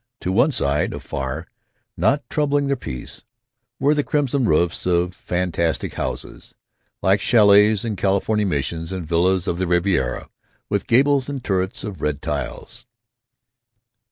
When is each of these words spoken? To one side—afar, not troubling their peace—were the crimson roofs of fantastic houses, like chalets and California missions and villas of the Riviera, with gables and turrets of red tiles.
To 0.21 0.31
one 0.31 0.51
side—afar, 0.51 1.45
not 1.95 2.27
troubling 2.27 2.65
their 2.65 2.75
peace—were 2.75 3.93
the 3.93 4.03
crimson 4.03 4.45
roofs 4.45 4.87
of 4.87 5.13
fantastic 5.13 5.93
houses, 5.93 6.55
like 7.03 7.21
chalets 7.21 7.83
and 7.85 7.95
California 7.95 8.47
missions 8.47 8.91
and 8.91 9.05
villas 9.05 9.47
of 9.47 9.59
the 9.59 9.67
Riviera, 9.67 10.27
with 10.69 10.87
gables 10.87 11.29
and 11.29 11.43
turrets 11.43 11.83
of 11.83 12.01
red 12.01 12.19
tiles. 12.19 12.87